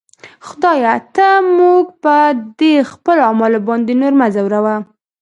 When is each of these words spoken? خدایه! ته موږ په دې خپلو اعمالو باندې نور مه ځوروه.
خدایه! 0.47 0.95
ته 1.15 1.27
موږ 1.57 1.85
په 2.03 2.15
دې 2.59 2.73
خپلو 2.91 3.21
اعمالو 3.29 3.59
باندې 3.67 3.93
نور 4.01 4.13
مه 4.19 4.27
ځوروه. 4.35 4.75